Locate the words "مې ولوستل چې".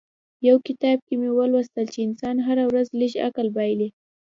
1.19-1.99